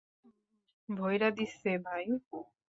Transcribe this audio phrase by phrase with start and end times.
[0.89, 2.05] ভইরা দিসে, ভাই।